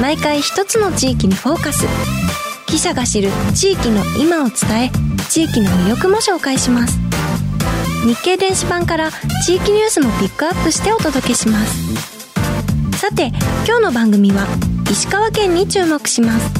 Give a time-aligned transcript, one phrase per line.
[0.00, 1.86] 毎回一つの地域にフォーカス。
[2.66, 4.90] 記者が知る地域の今を伝え
[5.30, 6.98] 地域の魅力も紹介します。
[8.04, 9.10] 日経電子版から
[9.46, 12.98] 地域ニュースもピックアップしてお届けします。
[12.98, 13.32] さて
[13.66, 14.46] 今日の番組は
[14.90, 16.50] 石川県に注目します。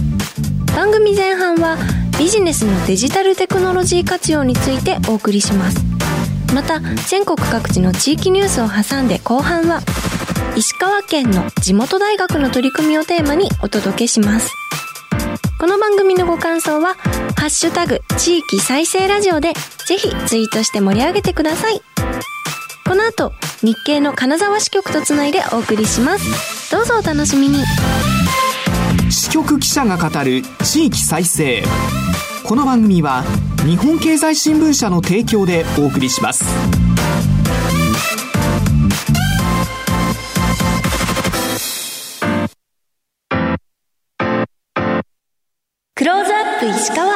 [0.75, 1.77] 番組前半は
[2.19, 5.85] ビジネスのデジタルテクノロジー活用についてお送りします。
[6.55, 9.83] また全国各地の地域ニュースを挟んで後半は
[10.57, 14.51] 石川県の地元大学の取り組みをテーマにお届けします。
[15.59, 16.97] この番組のご感想は
[17.37, 19.53] 「ハッシュタグ地域再生ラジオ」で
[19.87, 21.83] ぜひツイートして盛り上げてください。
[22.87, 26.71] この後日経の金沢支局とつないでお送りします。
[26.73, 27.63] どうぞお楽しみに。
[29.11, 31.65] 支局記者が語る地域再生。
[32.45, 33.25] この番組は
[33.67, 36.47] 日本経済新聞社の提供でお送りします。
[46.67, 47.15] ローズアップ石川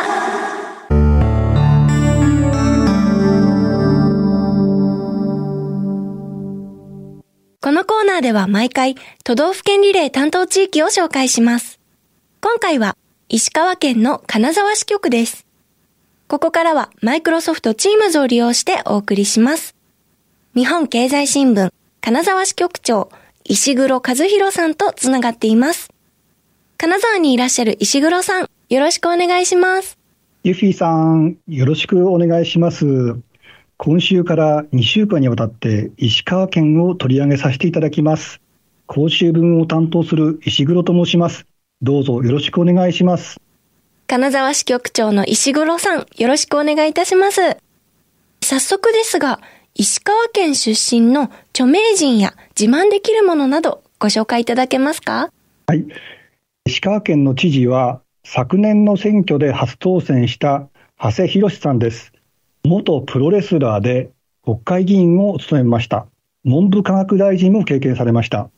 [7.61, 8.94] このコーナーでは毎回
[9.25, 11.81] 都道府県リレー担当地域を紹介します。
[12.41, 12.97] 今回は
[13.28, 15.47] 石川県の金沢支局です。
[16.28, 19.75] ここからはマイクロソフトチームズを利用してお送りします。
[20.55, 23.11] 日本経済新聞金沢支局長
[23.44, 25.91] 石黒和弘さんとつながっています。
[26.77, 29.98] 金沢にいらっしゃる石黒さん、よろしくお願いします。
[30.44, 33.16] ユフィさん、よろしくお願いします。
[33.76, 38.41] 今週から2週間にわたって石川県を取り上げさせていただきます。
[38.86, 41.47] 講習文を担当する石黒と申します。
[41.82, 43.41] どうぞよろしくお願いします。
[44.06, 47.41] 金沢支局長の石黒さん、よろしくお願いいたします。
[48.44, 49.41] 早速ですが、
[49.75, 55.32] 石川県出身の著名人や自慢できるものなどご紹介いただけますか？
[55.66, 55.84] はい。
[56.66, 58.02] 石川県の知事は
[58.33, 60.69] 昨年の選挙で初当選した
[61.03, 62.13] 長谷博さんです。
[62.63, 64.13] 元プロレスラーで
[64.45, 66.07] 国会議員を務めました。
[66.45, 68.49] 文部科学大臣も経験されました。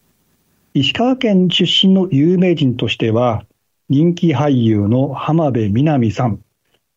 [0.75, 3.47] 石川県出身の有名人としては、
[3.89, 6.41] 人気俳優の浜辺美波さん、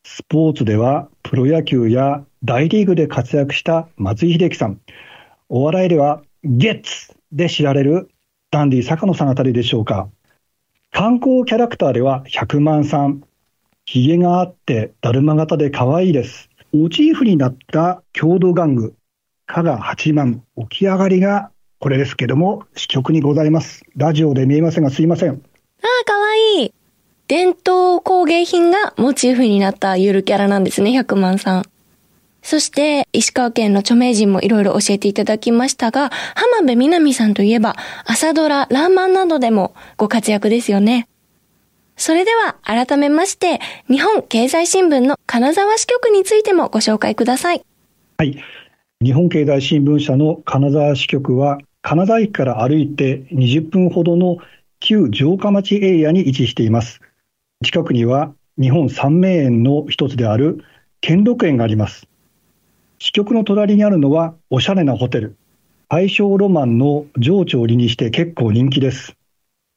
[0.04, 4.82] スポーツではプロ野球や大リーグで活躍した松井秀喜さん、
[5.48, 8.10] お笑いではゲッツで知られる
[8.50, 10.10] ダンディ坂野さんあたりでしょうか。
[10.98, 13.22] 観光キャラクターでは100万さん、
[13.84, 16.48] ヒゲがあってだるま型で可愛いです。
[16.72, 18.94] モチーフになった郷土玩具、
[19.44, 23.84] 加賀八幡起き上がりがこれですけども、支局にございます。
[23.94, 25.32] ラジオで見えませんがすいません。
[25.32, 26.74] ああ、かわいい。
[27.28, 31.64] 伝統工芸品がモチーフになったゆるキャラなんですね、100万さん。
[32.46, 37.74] そして、石川県の著名人もいろいろ教えていただきましたが、浜辺美波さんといえば、
[38.04, 41.08] 朝ドラ、ラーマンなどでもご活躍ですよね。
[41.96, 43.58] それでは、改めまして、
[43.90, 47.62] 日本経済新聞の金沢支局についてもご紹介ください。
[48.18, 48.38] はい。
[49.02, 54.36] 日本経済新聞社の金沢支局は、金沢駅から歩いて20分ほどの
[54.78, 57.00] 旧城下町エリアに位置しています。
[57.64, 60.62] 近くには日本三名園の一つである
[61.00, 62.06] 兼六園があります。
[62.98, 65.36] 支局の隣にあるのはおしゃれなホテル。
[65.88, 69.16] 大正ロマンの情緒を利にして結構人気です。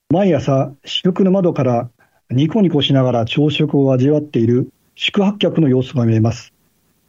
[0.10, 1.90] 毎朝、支局の窓から
[2.32, 6.54] ニコニコしながら朝食を味わっている宿泊客の様子が見えます。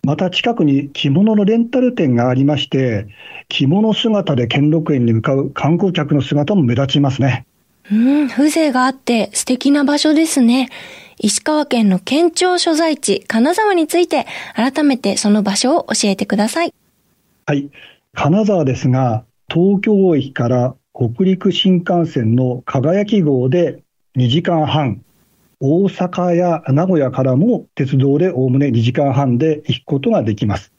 [0.03, 3.07] また近くに着物のレンタル店がありまして、
[3.49, 7.47] 着物姿で兼六園に向かう観光客の姿も目立ちますね。
[7.91, 10.69] うん、風情があって素敵な場所ですね。
[11.23, 16.73] 石川県の県庁所在地、金沢について、改めてその場所を教えてください。
[17.45, 17.69] はい。
[18.15, 23.83] 金沢ですが、東京駅から北陸新幹線の輝き号で
[24.17, 25.03] 2時間半、
[25.61, 30.73] 大阪や名古屋からも鉄道でおおむね2時間半で行くことができます。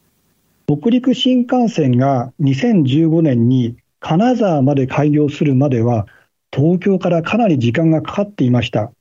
[0.65, 6.07] 北陸新幹線が2015年に金沢まで開業するまでは、
[6.51, 8.91] 東京からかなり時間がかかっていました。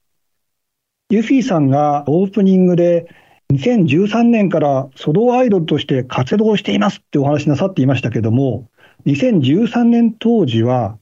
[1.11, 3.09] ユフィさんがオープニングで
[3.53, 8.69] 2013年からソロアイドルとして活動していますってお話しなさっていましたけども、
[9.07, 10.99] 2013年当時は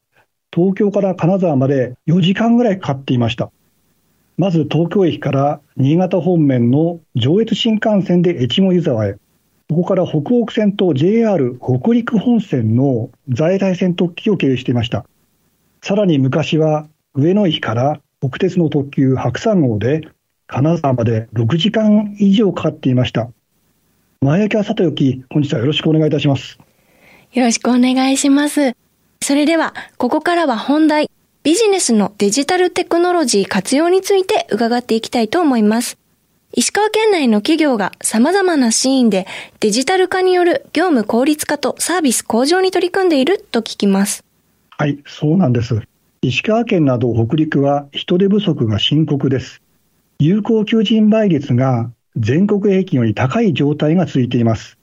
[0.51, 3.51] 東京から金沢まで4時間ぐらいかかっていました。
[4.39, 9.17] まず東京駅から新潟方面の上越新幹線で越後湯沢へ、
[9.69, 15.05] そこから北北線と JR 北陸本線の在来線特急を経由していました。
[15.83, 20.09] さらに昔は上野駅から国鉄の特急白山号で
[20.49, 23.31] 金沢まで6時間以上かかっていました。
[24.21, 26.59] 前焼さておき、本日はよろしくお願いいたします。
[27.33, 28.75] よろしくお願いします。
[29.23, 31.11] それでは、ここからは本題、
[31.45, 35.99] ビジネスのデジタルテクノロジー活用について伺っていきたいと思います。
[36.53, 39.27] 石川県内の企業が様々なシーンで
[39.61, 44.25] デジタル化による業務効率化とサービス向上に取り組んでいると聞きます。
[44.71, 45.81] はい、そうなんです。
[46.21, 49.63] 石川県など北陸は人手不足が深刻です。
[50.19, 54.79] 有効求人倍率が全国平均より高い状態が続いています。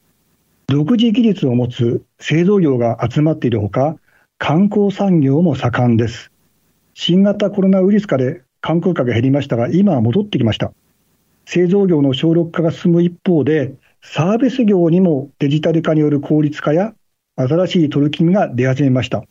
[0.68, 3.98] 独自技術を持つ製造業が集まっているほか、
[4.38, 6.32] 観光産業も盛んです。
[6.94, 10.72] 新型コロナウイルス化で観光客が減りましたが、今は戻ってきました。
[11.46, 16.94] 製造業の省力化が進む一方で、サービス業にもデジタル化による効率化や
[17.36, 19.26] 新しい取り組みが出始めました。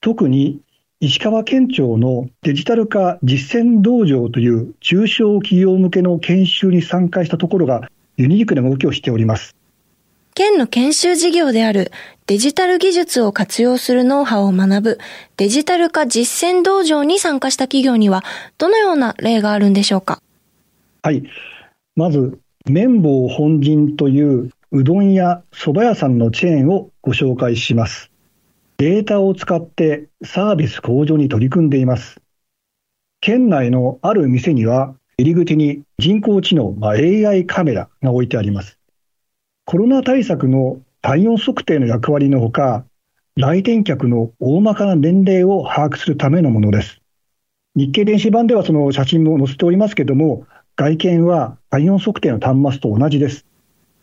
[0.00, 0.62] 特に
[1.04, 9.56] 石川県庁のデジタル化実践道場という中小企業向けの研修に参加したところがユニークな動きをしております。
[10.34, 11.90] 県の研修事業である
[12.26, 14.98] デジタル技術を活用するノウハウを学ぶ
[15.36, 18.22] デジタル化実践道場に参加した企業には
[18.56, 20.22] どのような例があるんでしょうか？
[21.02, 21.24] はい。
[21.96, 22.38] まず、
[22.70, 28.11] 綿棒本陣といううどんや蕎麦屋さんのチェーンをご紹介します。
[28.82, 32.20] データを使ってサービス向上に取り組んでいます。
[33.20, 38.80] 県内のある店には入り口に人工知能、まあ、AI カメラが置いてあります。
[39.66, 42.84] コロナ対策の体温測定の役割のほか、
[43.36, 47.00] 来店客の大まかな年齢を把握するためのものです。
[47.76, 50.44] 日経電子版ではその写真も載せておりますけども、
[50.74, 53.46] 外見は体温測定の端末と同じです。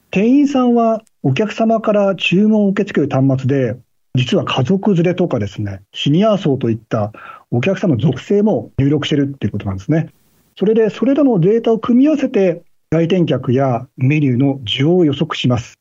[0.09, 3.77] 店員さんはお客様から注文を受け付ける端末で、
[4.15, 7.11] 実は家族連れとかですね、シニア層といった
[7.51, 10.09] お客様の属性も入力してるっていうことなんですね。
[10.57, 15.75] それで、それらのデータを組み合わせて来店客やメニューの需要を予測します。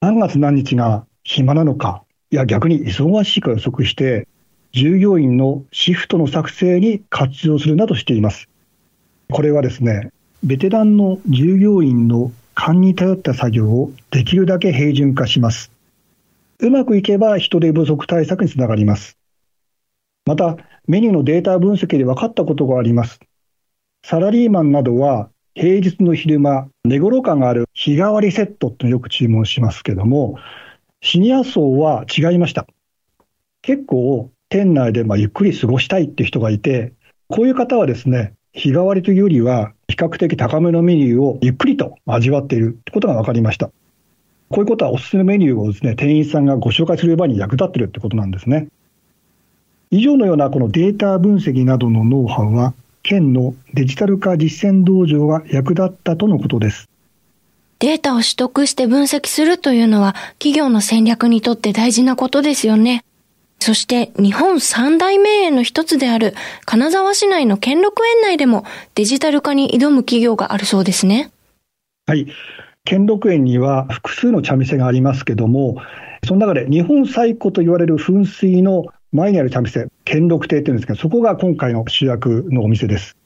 [0.00, 4.28] 何月何日が暇なのか、いや逆に忙しいか予測して、
[4.72, 8.48] 従業員のシフトの作成に活用するなどしています。
[9.32, 10.10] これはですね、
[10.44, 15.72] ベテランの従業員の勘に頼った作業をできるだけ平準化します。
[16.58, 19.18] うまくいけば人手不足対策につながります。
[20.24, 20.56] また、
[20.86, 23.20] メニューのデータ分析で分かったことがあります。
[24.04, 30.38] サラリーマンなどは平日の昼間、寝頃感がある日替わりセットってよく注文しますけども、
[31.00, 32.66] シニア層は違いました。
[33.62, 36.92] 結構、店内でまゆっくり過ごしたいって人がいて、
[37.28, 43.70] こういう方はですね、日替わりというよりは、比較的高めのメニューをゆっくりと味わっているってことが分かりました。
[44.48, 48.68] こういうことはおすすめメニューをですね、店員さんがご紹介する場に役立っているってことなんですね。
[49.90, 56.88] 以上のようなこのデータ分析などのノウハウは、県のデジタル化実践道場が役立ったとのことです。
[57.78, 63.04] データを取得して分析するというのは企業の戦略にとって大事なことですよね。
[63.58, 66.34] そして日本三大名園の一つである
[66.64, 71.30] 金沢市内の兼六園内でもデジタル化に挑む企業があるそうですね。
[72.06, 72.26] はい。
[72.86, 75.76] 兼六園には複数の茶店がありますけども、
[76.24, 83.16] その中で日本最古と言われる噴水の前にある茶店、兼六亭っていうんですけど、そこが今回の主役のお店です。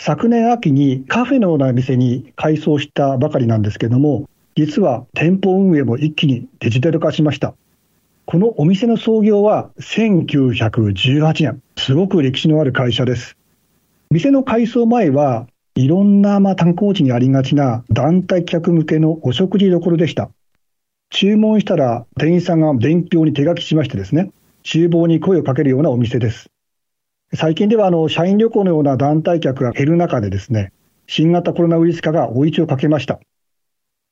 [0.00, 7.54] 昨年秋にカフェのような店に改装したばかりなんですけども、実は店舗運営も一気にデジタル化しました。
[8.26, 11.62] このお店の創業は1918年。
[11.76, 13.36] すごく歴史のある会社です。
[14.10, 15.46] 店の改装前は
[15.78, 20.28] いろんなまあ観光地にありがちな団体客向けのお食事処でした。
[21.10, 24.32] 注文したら店員さんが伝票に手書きしましてですね、
[24.64, 26.50] 厨房に声をかけるようなお店です。
[27.32, 30.72] 最近ではあの社員旅行のような団体客が減る中でですね、
[31.06, 33.20] 新型コロナウイルス化が追い打ちをかけました。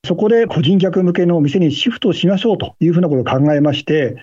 [0.07, 4.15] そこで個人客向けの店にシフトしましょうというふうなことを考えまして、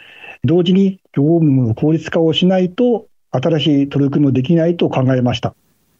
[0.46, 5.56] 同時に業務の効率化をしないと、新しい取り組みもできないと考えました。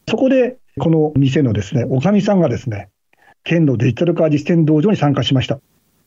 [0.08, 2.88] そこでこの店のですね、おかみさんがですね、
[3.44, 5.60] 県のデジタル化実践道場に参加しました。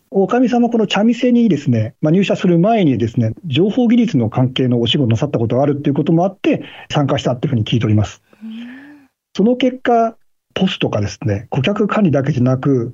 [0.09, 8.21] おかみさんはこの茶店にですね、まあ、入社する前にですね、情報技術の関係のお仕事なさったことがあるっていうこともあって、参加したっていうふうに聞いております。
[9.35, 10.17] その結果、
[10.53, 12.93] ポスとかですね、顧客管理だけじゃなく、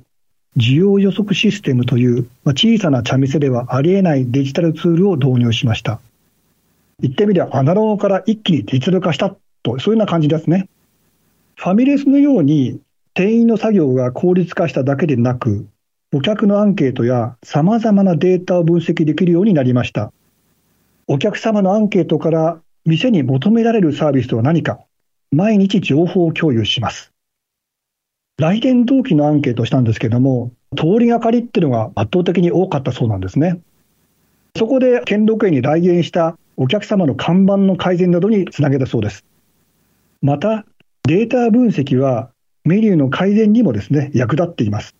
[0.56, 6.00] 需要予測システムという、まあ、小さな茶店ではありえないデジタルツールを導入しました。
[7.00, 10.68] 言ってみればアナログから一気にデジタル化したと、そういうような感じですね。
[11.56, 12.80] ファミレスのように
[13.14, 15.66] 店員の作業が効率化しただけでなく、
[16.12, 20.12] お客のアンケートや様々なデータを分析できるようになりました。
[21.06, 24.80] お客様のアンケートから店に求められるサービスとは何か、
[25.32, 27.12] 毎日情報を共有します。
[28.38, 33.60] 来店同期のアンケートをしたんですけども、通りがかりっていうのが圧倒的に多かったそうなんですね。
[34.56, 39.24] そこで兼六園に来園したお客様の看板の改善などにつなげたそうです。
[40.20, 40.64] また、
[41.06, 42.30] データ分析は
[42.64, 44.96] メニューの改善にもですね、役立っています。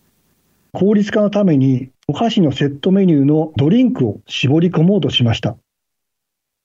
[0.74, 5.56] 効率化のためにお菓子のセットメニューのドリンクを絞り込もうとしました。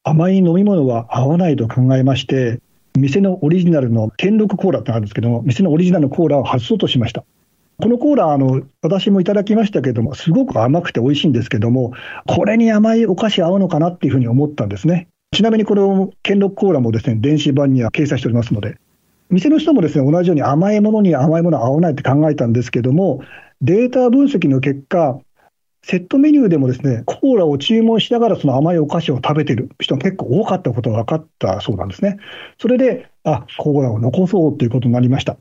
[0.03, 2.59] 甘い飲み物は合わないと考えまして、
[2.97, 7.23] 店のオリジナルの兼六コーラってあるんですけども、店のオリジナルのコーラを外そうとしました。
[7.81, 11.93] このコーラ、あの、私もいただきましたけども、すごく甘くて美味しいんですけども、
[12.27, 15.07] これに甘いお菓子合うのかなっていうふうに思ったんですね。
[15.31, 18.75] ちなみにこの兼六コーラもですね、電子版には掲載しておりますので、
[19.29, 23.21] 店の人もですね、同じように甘いものに甘いものは合わないって考えたんですけども、
[23.61, 25.19] データ分析の結果、
[25.83, 32.17] セットメニューでもですね、コーラを注文しながらその甘いお菓子を食べてる人が結構多かったことが分かったそうなんですね。
[32.59, 35.37] それで、あ、コーラを残そうということになりました。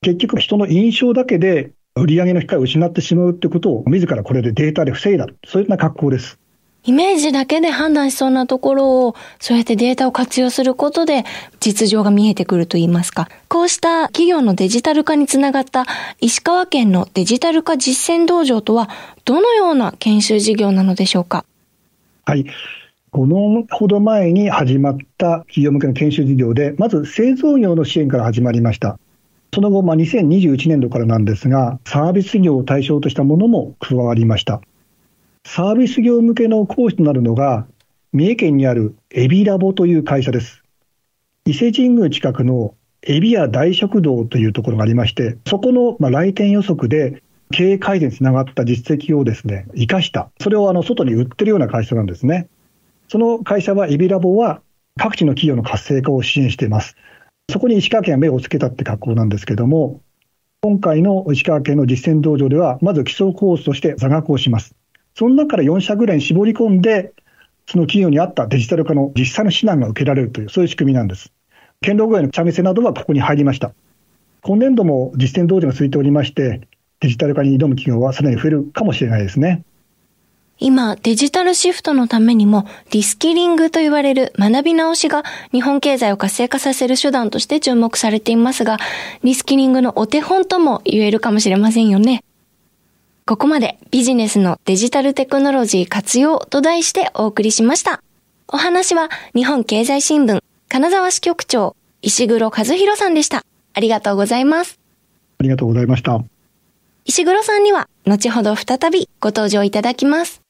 [0.00, 5.26] 結局人の印象だけで売上の機会を失ってしまうということを自らこれでデータで防いだ。
[5.44, 6.38] そういうような格好です。
[6.88, 11.24] イメージだけで判断しそうなところを、そうやってデータを活用することで、
[11.60, 13.28] 実情が見えてくるといいますか。
[13.48, 15.84] こうした企業のデジタル化につながった
[16.18, 18.88] 石川県のデジタル化実践道場とは、
[19.26, 21.44] どのような研修事業なのでしょうか。
[22.24, 22.46] はい。
[23.12, 28.98] 5年ほど前に始まった企業向けの研修事業で、まず製造業の支援から始まりました。
[29.52, 34.62] その後、まあ、2021年度からなんですが、サービス業を対象としたものも加わりました。
[35.50, 37.66] サービス業向けの講師となるのが、
[38.12, 40.62] 三重県にあるエビラボという会社です。
[41.46, 50.30] 伊勢神宮近くのエビ屋大食堂というところがありまして、そこのまあ来店予測で経営改善につながった実績をですね、生かした。
[50.38, 52.46] それをあの外に売ってるような会社なんですね。
[53.08, 54.60] その会社はエビラボは
[55.00, 56.94] 各地の企業の活性化を支援しています。
[57.50, 60.02] そこに石川県が目をつけたって格好なんですけども、
[60.60, 64.74] 今回の石川県の実践道場では、まず基礎コースとして座学をします。
[65.18, 67.12] その中から4社ぐらいに絞り込んで、
[67.66, 71.32] その企業に合ったデジタル化の実際の指南が受けられるという、そういう仕組みなんです。
[71.82, 73.72] 堅牢具合の茶店などはここに入りました。
[74.42, 76.60] 今年度も実践道場が続いておりまして、
[77.00, 79.64] デジタル化に挑む企業はさらに増えるかもしれないですね。
[80.60, 88.78] 今、デジタルシフトのためにも、リスキリングと言われる学び直しが日本経済を活性化させる手段として注目されていますが、
[89.24, 92.22] リスキリングのお手本とも言えるかもしれませんよね。
[93.28, 98.02] ここまでビジネスのデジタルテクノロジー活用と題してお送りしました。
[98.46, 103.44] お話は日本経済新聞金沢支局長石黒和弘さんでした。
[103.74, 104.80] ありがとうございます。
[105.40, 106.24] ありがとうございました。
[107.04, 110.40] 石黒さんには後ほど再びご登場いただきます。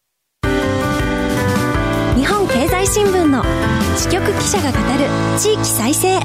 [0.44, 3.42] 日本経済新聞の
[3.96, 6.20] 支局記者が語る地域再生。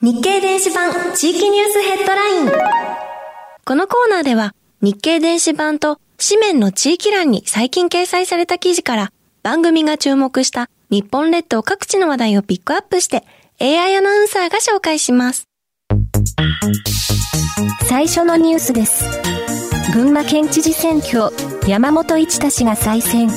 [0.00, 2.50] 日経電子版地域ニュースヘッドライン。
[3.66, 4.54] このコーナーでは
[4.84, 9.12] 日経電子版と紙面の地域欄に最近掲載された記事から
[9.44, 13.24] 番組が注目した日本列島各地の話題をピックアップして
[13.60, 15.44] AI アナウンサーが紹介します。
[17.88, 19.04] 最初のニュースです。
[19.94, 21.30] 群馬県知事選挙、
[21.68, 23.28] 山本一太氏が再選。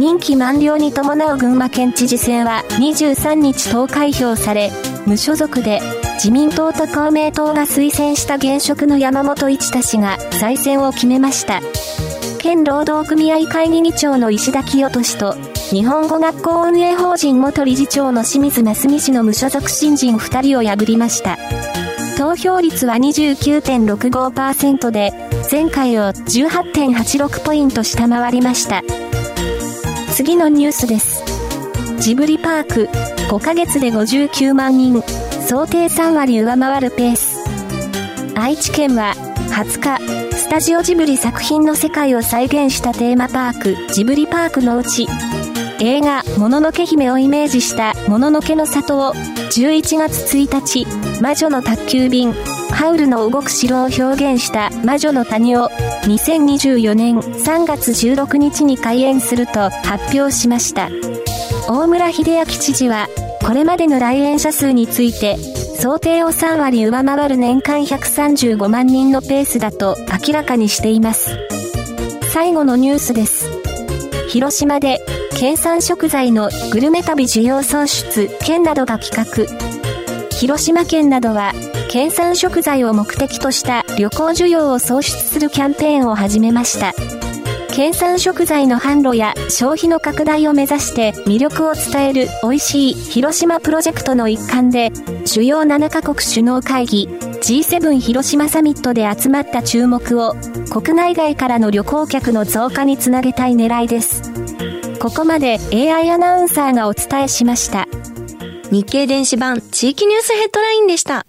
[0.00, 4.72] 任期満了に伴う群馬県知事選は23日投開票され、
[5.06, 5.80] 無所属で
[6.16, 11.60] 自民党と公明党が推薦した現職の山本一太氏が再選を決めました。
[12.38, 15.34] 県労働組合会議議長の石田清俊と、
[15.70, 21.36] 日本語学校運営法人元理事長の清水真澄氏の無所属新人2人を破りました。
[22.16, 25.12] 投票率は29.65%で、
[25.50, 28.82] 前回を18.86ポイント下回りました。
[30.12, 31.22] 次のニュースです。
[31.98, 32.88] ジブリパーク、
[33.28, 35.02] 5ヶ月で59万人。
[35.48, 37.38] 想定3割上回るペース。
[38.34, 39.14] 愛知県は
[39.50, 45.06] 20日、スタジオジブリ作品の世界を再現したテーマパーク、ジブリパークのうち、
[45.78, 50.84] 映画、もののけ姫をイメージしたもののけの里を11月1日、
[51.22, 52.32] 魔女の宅急便、
[52.72, 55.68] ハウルの動く城を表現した魔女の谷を
[56.06, 60.90] 2024年3月16日に開園すると発表しました。
[61.68, 63.06] 大村秀明知事は、
[63.46, 71.38] これまでの来園者数について、想定を3割上回る年間135万人のペースだと明らかにしています。
[72.32, 73.48] 最後のニュースです。
[74.28, 74.98] 広島で
[75.38, 79.46] 県産食材のグルメ旅需要創出県などが企画。
[80.36, 81.52] 広島県などは
[81.88, 87.15] 県産食材を目的とした旅行需要を創出するキャンペーンを始めました。
[87.76, 94.90] 県産食材の販路や消費の拡大を目指して魅力を伝える美味しい広島プロジェクトの一環で、
[95.26, 100.34] 主要7カ国首脳会議 G7 広島サミットで集まった注目を
[100.72, 104.22] 国内外からの旅行客の増加につなげたい狙いです。
[104.98, 107.86] ここまで AI アナウンサーがお伝えしました。
[108.72, 111.26] 日経電子版地域ニュースヘッドラインでした。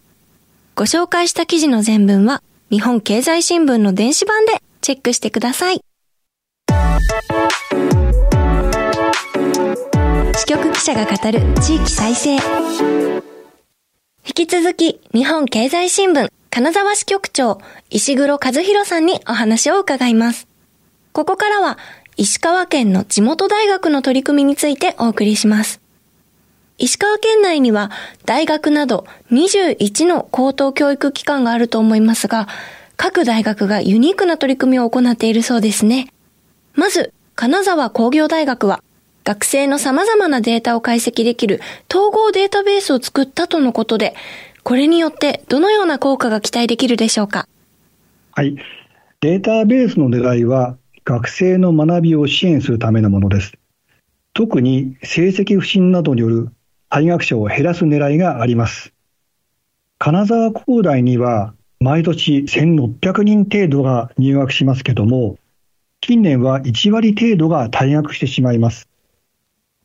[0.75, 5.81] ご紹介した記事の全文は日本経済新聞の電子版でチェックしてください。
[10.35, 12.35] 支局記者が語る地域再生。
[14.25, 20.47] 引き続き日本経済新聞金沢支局長石黒和弘さんにお話を伺います。
[21.11, 21.77] ここからは
[22.15, 25.81] 石川県の地元大学の取り組みについてお送りします。
[26.79, 27.91] 石川県内には
[28.25, 32.47] 大学など21の高等教育機関があると思いますが、
[32.95, 36.07] 各大学がユニークな取り組みを行っているそうですね。
[36.77, 38.83] まず、金沢工業大学は、
[39.23, 44.13] 学生の様々なデータを解析できる統合データベースを作ったとのことで、
[44.61, 47.47] これによってどのような効果が期待できるでしょうか？
[48.33, 48.55] はい。
[49.21, 53.53] データベースの狙いは、学生の学びを支援するためのものです。
[54.35, 56.49] 特に成績不振などによる
[56.91, 58.93] 退学者を減らす狙いがあります。
[59.97, 65.39] 金沢工大には毎年1600人程度が入学しますけども、
[66.07, 68.87] 近年は1割程度が退学してしまいます。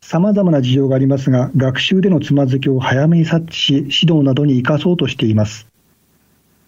[0.04, 5.66] 様々な事情がありますが、学習でのつまずきを早めに察知し、指導などに活かそうとしています。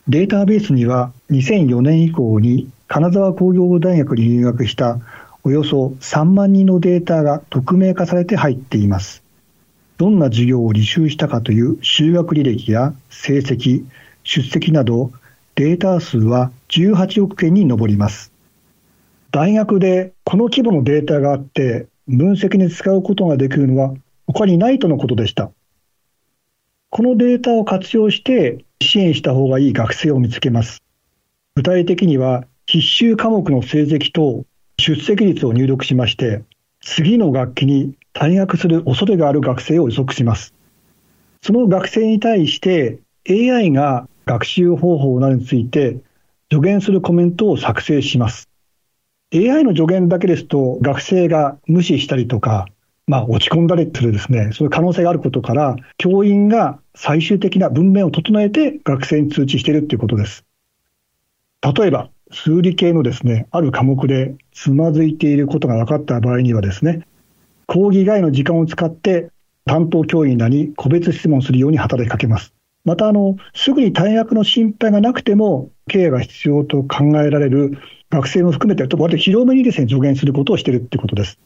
[0.08, 4.98] データベースには2004年以降に金沢工業大学に入学した
[5.44, 9.22] およそ3万人のデータが匿名化されて入っています。
[9.98, 13.84] どんな授業を履修したかという修学履歴や成績、
[14.24, 15.12] 出席など
[15.54, 18.33] データ数は18億件に上ります。
[19.34, 23.92] 大学でこの規模のデータがあって分析に使うことができるのは
[24.28, 25.50] 他にないとのことでした。
[26.90, 30.84] このデータを活用して支援した方がいい学生を見つけます。
[31.56, 34.44] 具体的には必修科目の成績と
[34.78, 36.44] 出席率を入力しまして、
[36.80, 40.54] 次の学期に退学する恐れがある学生を予測します。
[41.42, 45.96] その学生に対して AI が学習方法などについて
[46.52, 48.48] 助言するコメントを作成します。
[49.34, 52.66] AI の助言だけですと学生が無視したりとか、
[53.08, 60.44] まあ落ち込んだりするですね、そういう可能性があることから、教員が最終的な文面を整えて学生に通知しているということです。
[61.62, 67.06] 例えば、数理系のですね、ある科目でつまずいていることが分かった場合にはですね、
[67.66, 69.30] 講義外の時間を使って
[69.64, 72.54] 担当教員らに個別質問するように働きかけます。
[72.84, 77.78] また、あの、すぐに退学の心配がなくても、ケアが必要と考えられる
[78.14, 81.38] 学生も含めて、割と広めにですね、助言することをしているっていうことです。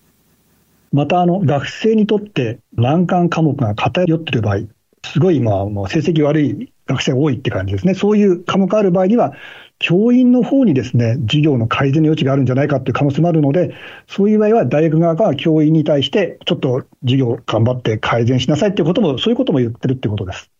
[0.92, 4.60] また、あの、学生にとって難関科目が偏っている場合、
[5.04, 7.94] すごい、まあ、もう成績悪い学生が多いって感じですね。
[7.94, 9.34] そういう科目がある場合には、
[9.78, 13.74] 教員の方にですね、授業の改善の余地があるんじゃないかっていう可能性もあるので、
[14.08, 20.50] そういう場合は大学側が教員に対して、ちょっと授業頑張って改善しなさいっていうことも、そういうことも言ってるってことです。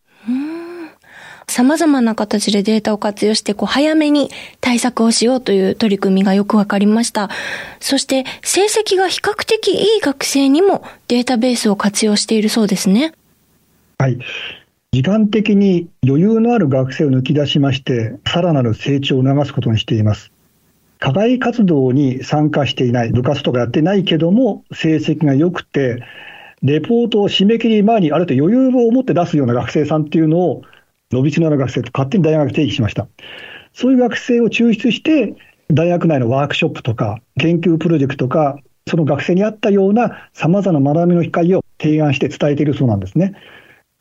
[1.48, 4.30] 様々な形でデータを活用して、こう、早めに
[4.60, 7.30] 対策をしようという取り組みがよくわかりました。
[7.80, 13.12] そして、成績が比較的いい学生にもデータベースを活用しているそうですね。
[13.98, 14.18] はい。
[14.92, 20.32] 時間的に余裕のある学生を抜き出しまして、さらなる成長を促すことにしています。
[20.98, 26.02] 課外活動に参加していない、部活とかやってないけども、成績が良くて、
[26.62, 30.62] レポートを締め切り前にある程度余裕を持って出すような学生さんっていうのを、
[31.10, 33.08] 伸びしろの学生と勝手に大学定義しました。
[33.72, 35.34] そういう学生を抽出して、
[35.70, 43.34] 大学内のワークショップとか、研究プロジェクトとか、その学生に合ったような様々な学びの機会を提案して伝えているそうなんですね。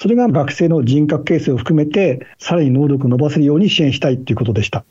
[0.02, 4.86] それが学生の人格形成を含めて、さらに能力を伸ばせるように支援したいということでした。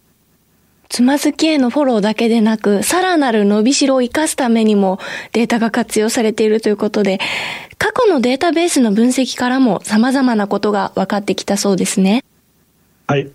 [0.88, 4.99] つまずきへのフォローだけでなく、さらなる伸びしろを活かすためにも
[5.33, 7.18] データが活用されているということで、
[7.79, 12.25] 過去のデータベースの分析からも様々なことが分かってきたそうですね。
[13.07, 13.31] はい。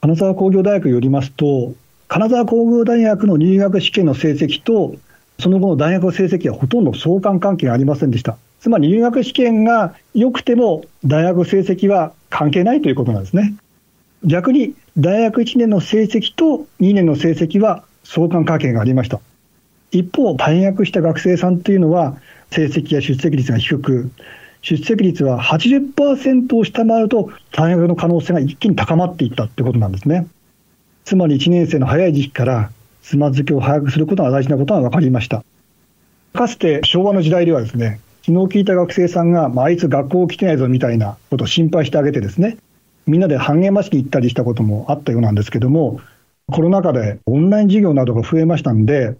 [0.00, 1.74] 金沢工業大学によりますと、
[2.08, 4.96] 金沢工業大学の入学試験の成績と、
[5.40, 8.36] その後の大学の成績はほとんど相関関係ありませんでした。
[8.60, 13.54] つまり入学試験が良くても大学成績は関係ないということなんですね。
[14.24, 19.20] 逆に大学1年の成績と2年の成績は相関関係がありました。
[19.90, 22.16] 一方、退学した学生さんというのは
[22.50, 24.10] 成績や出席率が低く、
[24.62, 30.26] 出席率は80%を下回ると退学の可能性が一気に高まっていったということなんですね。
[31.04, 32.70] つまり1年生の早い時期から
[33.02, 35.44] つまずきを早くすることが大事なことが分かりました。
[36.32, 42.56] かつて昭和の時代ではですね、気の利いた学生さんが、まあ、あいつ学校来てないぞみたいなことを心配してあげてですね、
[43.06, 46.00] みんなで半減ましに行ったりしたこともあったようなんですけども、
[46.50, 49.16] コロナ禍でオンライン授業などが増えましたんで、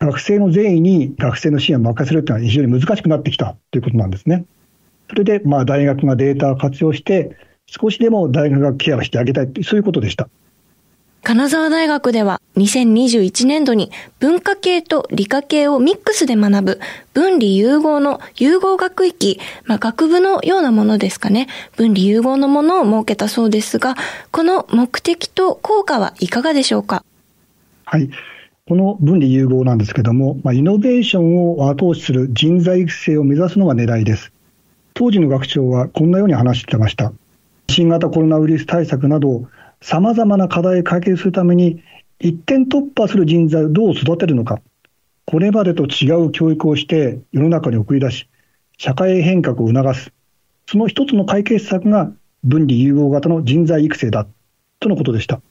[0.00, 4.44] 学生の善意に学生の支援を任せるというのは非常に難しくなってきたということなんですね。
[5.08, 10.28] それで、まあ、大学がデータを活用して、少しでも大学がケアしてあげたいという、そういうことでした。
[11.24, 16.80] 金沢大学では2021年度に文化系と理科系をミックスで学ぶ
[17.14, 21.48] 分離融合の融合学域、まあ、学部のようなものですかね。
[21.76, 23.94] 分離融合のものを設けたそうですが、
[24.32, 27.02] この目的と効果はいかがでしょうか？
[27.86, 28.10] はい。
[28.68, 34.30] この分離融合なんですけども、まあ、イノベーションを後押しする人材育成を目指すのが狙いです。
[34.92, 37.14] 当時の学長はこんなように話してました。
[37.70, 39.48] 新型コロナウイルス対策など、
[39.84, 41.82] 様々な課題を解決するために、
[42.18, 44.62] 一点突破する人材をどう育てるのか、
[45.26, 48.26] これまでと違う教育をして世の中に送り出し、
[48.78, 50.10] 社会変革を促す、
[50.66, 52.10] その一つの解決策が
[52.44, 54.26] 分離融合型の人材育成だ、
[54.80, 55.42] とのことでした。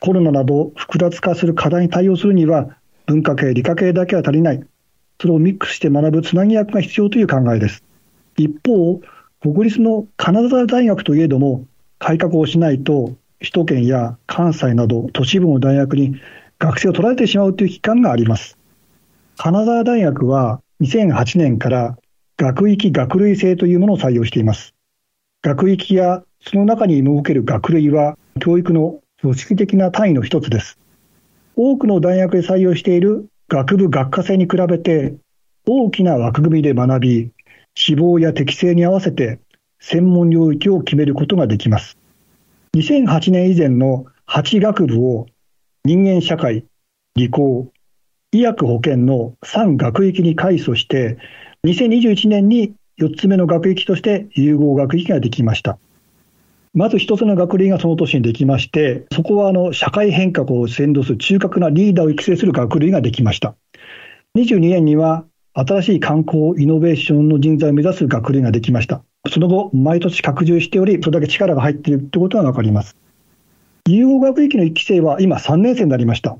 [0.00, 4.64] コロナなど複雑化する課題に対応するには、文化系、理科系だけは足りない。
[5.20, 7.84] それをミックスして学ぶつなぎ役が必要という考えです。
[8.36, 9.00] 一方、
[9.40, 11.64] 国立の金沢大学といえども、
[12.00, 16.16] 改革をしないと首都圏や関西など都市部の大学に
[16.58, 18.56] 学生を取られてしまうという危機感があります。
[19.36, 21.98] 金沢大学は2008年から
[22.36, 24.74] 学域学類制というものを採用しています。
[25.42, 30.78] 学域やその中に設ける学類は教育の組織的な単位の一つです。
[31.56, 35.14] 多くの大学で採用している学部学科制に比べて
[35.66, 37.30] 大きな枠組みで学び、
[37.74, 39.38] 志望や適性に合わせて
[39.80, 41.98] 専門領域を決めることができます。
[42.74, 45.26] 2008年以前の8学部を
[45.84, 46.64] 人間社会、
[47.14, 47.70] 理工、
[48.32, 51.18] 医薬保険の3学域に改組して、
[51.66, 55.78] 2021年に4つ目の学域として融合学域ができました。
[56.72, 63.54] まず一つの学類がその年にできまして、そこはあの社会変革を先導する中核なリーダーを育成する学類ができました。
[64.34, 69.02] 22年には新しい観光イノベーションの人材を目指す学類ができました。
[69.30, 72.96] その後、毎年拡充しており、それだけ力が入っているということがわかります。
[73.88, 76.38] 融合学域の1期生は今3年生になりました。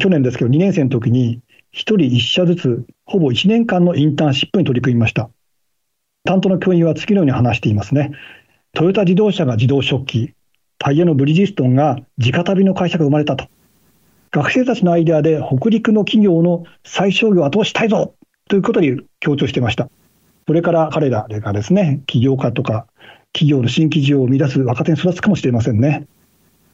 [0.00, 1.40] 去年ですけど2年生の時に
[1.72, 5.30] 1人1社ずつほぼ1年間のインターンシップに取り組みました。
[6.24, 8.12] 担当の教員は次のように話していますね。
[8.72, 10.34] トヨタ自動車が自動食器、
[10.78, 13.46] タイヤのブリヂストンが直旅の会社が生まれたと。
[14.32, 18.14] 学生たちのアイデアで北陸の企業の再商業を後押ししたいぞ
[18.48, 19.88] ということに強調していました。
[20.50, 22.84] これから彼らがですね、起業家とか、
[23.32, 26.08] 企業の新規事業を生み出す若手に育つかもしれませんね。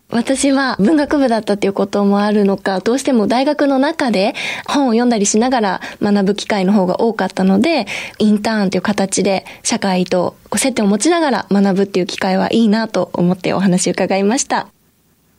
[0.08, 4.34] 私は文学部だったっていうこともあるのか、どうしても大学の中で
[4.66, 7.84] 本を読んだりしながら学ぶ機会の方が多かったので、
[8.18, 14.68] インターンという形で社会と接点を持ちながら学ぶっていう機会はいいなと思ってお話を伺いました。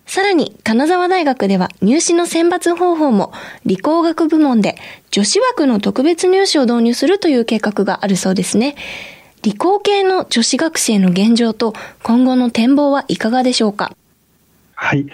[0.08, 3.34] さらに、金沢大学では入試の選抜方法も
[3.66, 4.78] 理工学部門で
[5.12, 8.76] 女子枠の特別入試を導入するという計画があるそうですね。
[9.44, 13.96] 理工系の女子学生の現状と今後の展望はいかがでしょうか？
[14.76, 15.06] はい。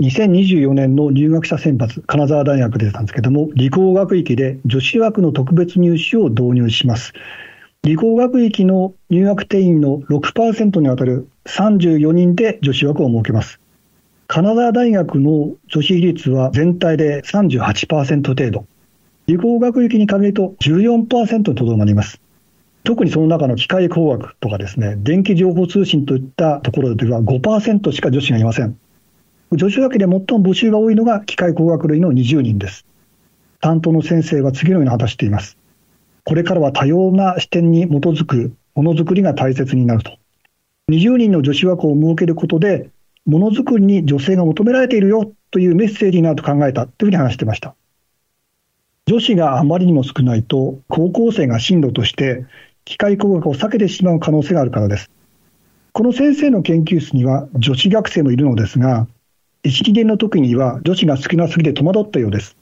[0.00, 7.12] 2024年の入学者選抜、金沢大学でしたんですけども、理工学域で女子枠の特別入試を導入します。
[7.82, 13.58] 理工学域の入学定員の6%にあたる34人で女子枠を設けます。
[14.32, 18.64] 金沢大学の女子比率は全体で38%程度。
[19.26, 22.20] 理工学域に限ると14%にとどまります。
[22.84, 28.78] 特にその中の機械工学とかですね、電気情報通信といったところでは5%しか女子がいません。
[29.50, 32.86] 女子学で最も募集が多いのが機械工学類の20人です。
[33.60, 35.58] 担当の先生は次のように果たしています。
[36.22, 40.18] これからは多様な視点に基づくものづくりが大切になると。
[40.88, 42.90] 20人の女子枠を設けることで、
[43.26, 47.74] ものづくりに女性が求められているよというメッセージになると考えたというふうに話してました。
[49.06, 52.46] 女子があまりにも少ないと、高校生が進路として
[52.84, 55.10] 機械工学を避けてしまう可能性があるからです。
[55.92, 59.08] この先生の研究室には女子学生もいるのですが、
[59.64, 62.56] 1、2年の時には女子が少なすぎて戸惑ったようです。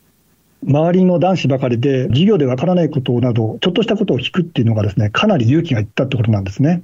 [0.67, 6.83] 周りの男子ばかりで、授業でわからないことなど、ちょっとしたことを聞くっていうのがですね、かなり勇気がいったってことなんですね。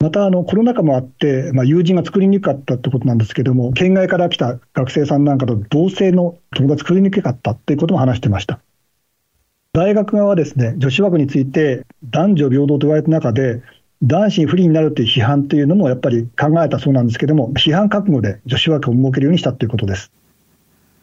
[0.00, 8.60] また、あの、コロナ禍もあって、まあ、友人が作りにくかったってことなんですけども、県外から来た学生さんなんかと同性の友達作りにくかったっていうことも話してました。
[9.72, 13.60] 大学側はですね、女子枠について男女平等と言われた中で、
[14.00, 20.12] 男子に不利になるという批判というのもやっぱり考えたそうなんですけども、批判覚悟で女子枠を設けるようにしたということです。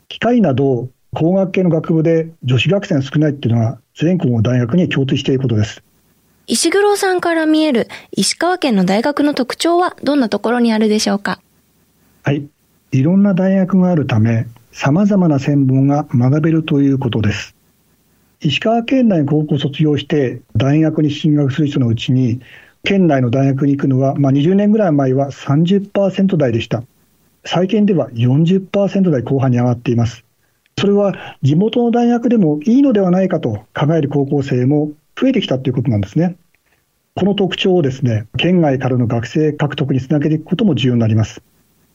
[0.08, 5.85] 機械など工学系の学部で女子学生が少ないっていうのは全国の大学に共通していることです。
[6.48, 11.42] 石黒さんから見える石川県の大学の特徴はどんなところにあるでしょうか？
[12.24, 12.48] はい。
[12.92, 17.56] いろんな大学があるため、様々な専門が学べるということです。
[18.42, 22.42] 石川県内高校卒業して大学に進学する人のうちに、
[22.84, 26.84] 県内の大学に行くのは、まあ、20年ぐらい前は30%台でした。
[27.44, 30.24] 最近では40%台後半に上がっています。
[30.78, 36.36] それは地元の大学でもいいのではないかと考える高校生も増えてきたということなんですね。
[37.16, 41.42] この特徴をですね、県外からの学生獲得につなげていくことも重要になります。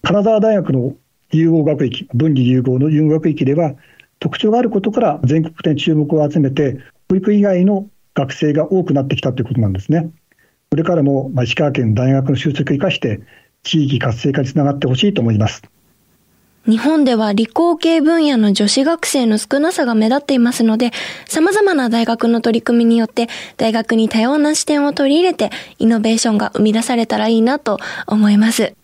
[0.03, 0.95] 金沢大学の
[1.31, 3.75] 融合学域、分離融合の融合学域では、
[4.19, 6.79] 特徴があることから全国的に注目を集めて、
[7.11, 10.11] 保育以外の学生が多くなってきたということなんですね。
[10.71, 13.21] これからも石川県大学の集積を生かして、
[13.63, 15.63] 地域活性化につながってほしいと思います。
[16.67, 20.91] 日本では理工系分野の女子学生の少なさが目立っていますので、
[21.27, 28.75] 様々な大学の取り組みによって大学に多様な視点を取り入れてイノベーションが生み出されたらいいなと思います。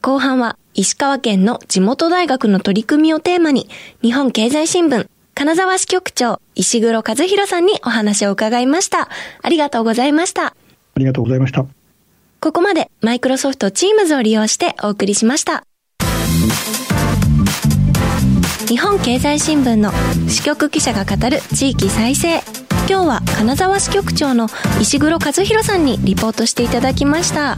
[0.00, 3.68] 後半は石川県の地元大学の取り組みをテーマに
[4.02, 9.08] 日本経済新聞金沢支局長石黒和弘さんにお話を伺いました。
[9.42, 10.46] ありがとうございました。
[10.46, 10.54] あ
[10.96, 11.64] りがとうございました。
[12.40, 15.64] ここまでマイクロソフト Teams を利用してお送りしました。
[18.68, 19.92] 日本経済新聞の
[20.28, 22.40] 支局記者が語る地域再生。
[22.88, 24.48] 今日は金沢支局長の
[24.80, 27.56] 石黒和弘さんにリポートしていただきました。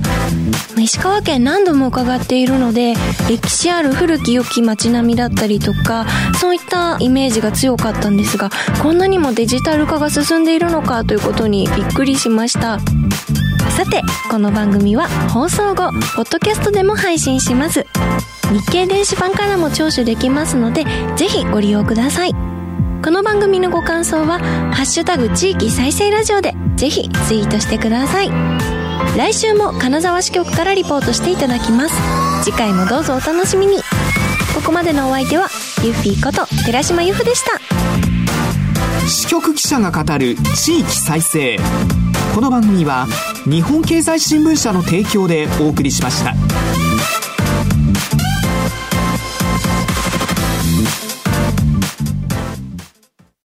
[0.79, 2.95] 石川県何度も伺っているので
[3.29, 6.05] 歴史ある古き良き街並みだったりとか
[6.41, 8.51] そういったイメージが強かったんですが
[8.83, 12.79] こんなにもデジタル化が進んでいるのかということにびっくりしました。
[13.77, 17.87] さてこの番組は放送後ポッドキャストでも配信します
[18.53, 20.85] 日経電子版からも聴取できますので、
[21.17, 22.33] ぜひご利用ください。
[22.33, 24.39] この番組のご感想は、
[24.73, 28.31] ハッシュタグ地域再生ラジオでぜひツイートしてください。
[29.17, 31.95] 来週も金沢支局からリポートしていただきます。
[32.45, 33.79] 次回もどうぞお楽しみに。
[34.55, 35.49] ここまでのお相手は、
[35.83, 39.09] ゆっーこと寺島由布でした。
[39.09, 41.59] 支局記者が語る地域再生。
[42.35, 43.07] この番組は、
[43.45, 46.35] 日本経済新聞社の提供でお送りしました。